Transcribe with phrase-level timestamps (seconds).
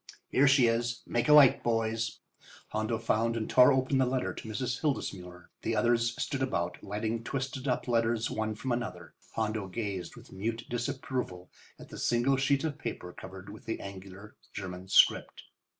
[0.29, 1.03] Here she is.
[1.05, 2.21] Make a light, boys."
[2.69, 4.81] Hondo found and tore open the letter to Mrs.
[4.81, 5.49] Hildesmuller.
[5.61, 9.13] The others stood about, lighting twisted up letters one from another.
[9.35, 14.35] Hondo gazed with mute disapproval at the single sheet of paper covered with the angular
[14.55, 15.43] German script.